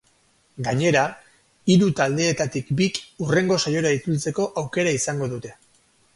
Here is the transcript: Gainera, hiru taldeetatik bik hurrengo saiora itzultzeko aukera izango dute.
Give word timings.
Gainera, 0.67 1.03
hiru 1.73 1.89
taldeetatik 1.99 2.73
bik 2.81 2.99
hurrengo 3.27 3.59
saiora 3.67 3.93
itzultzeko 4.01 4.49
aukera 4.65 4.97
izango 5.03 5.31
dute. 5.37 5.55